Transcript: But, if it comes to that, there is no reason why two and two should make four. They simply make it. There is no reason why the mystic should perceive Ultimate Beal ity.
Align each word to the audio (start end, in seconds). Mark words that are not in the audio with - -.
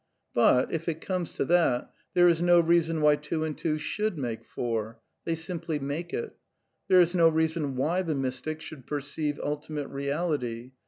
But, 0.33 0.71
if 0.73 0.89
it 0.89 0.99
comes 0.99 1.31
to 1.33 1.45
that, 1.45 1.93
there 2.15 2.27
is 2.27 2.41
no 2.41 2.59
reason 2.59 3.01
why 3.01 3.17
two 3.17 3.43
and 3.43 3.55
two 3.55 3.77
should 3.77 4.17
make 4.17 4.43
four. 4.43 4.99
They 5.25 5.35
simply 5.35 5.77
make 5.77 6.11
it. 6.11 6.35
There 6.87 7.01
is 7.01 7.13
no 7.13 7.29
reason 7.29 7.75
why 7.75 8.01
the 8.01 8.15
mystic 8.15 8.61
should 8.61 8.87
perceive 8.87 9.39
Ultimate 9.39 9.95
Beal 9.95 10.33
ity. 10.33 10.73